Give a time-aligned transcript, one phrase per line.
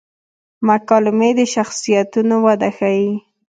[0.67, 3.11] مکالمې د شخصیتونو وده ښيي.